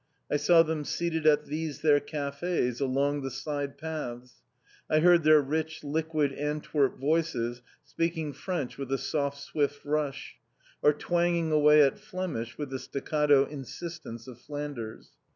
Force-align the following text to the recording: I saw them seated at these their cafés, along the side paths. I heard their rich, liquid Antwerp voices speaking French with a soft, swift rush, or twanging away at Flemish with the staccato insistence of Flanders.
I 0.31 0.37
saw 0.37 0.63
them 0.63 0.83
seated 0.83 1.27
at 1.27 1.45
these 1.45 1.81
their 1.81 1.99
cafés, 1.99 2.81
along 2.81 3.21
the 3.21 3.29
side 3.29 3.77
paths. 3.77 4.41
I 4.89 4.99
heard 4.99 5.21
their 5.21 5.41
rich, 5.43 5.83
liquid 5.83 6.33
Antwerp 6.33 6.97
voices 6.99 7.61
speaking 7.83 8.33
French 8.33 8.79
with 8.79 8.91
a 8.91 8.97
soft, 8.97 9.37
swift 9.37 9.85
rush, 9.85 10.37
or 10.81 10.91
twanging 10.91 11.51
away 11.51 11.83
at 11.83 11.99
Flemish 11.99 12.57
with 12.57 12.71
the 12.71 12.79
staccato 12.79 13.45
insistence 13.45 14.27
of 14.27 14.39
Flanders. 14.39 15.09